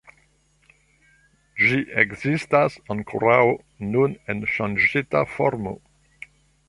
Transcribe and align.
Ĝi 1.65 1.77
ekzistas 2.03 2.77
ankoraŭ 2.95 3.43
nun 3.97 4.19
en 4.35 4.43
ŝanĝita 4.55 5.23
formo. 5.35 5.77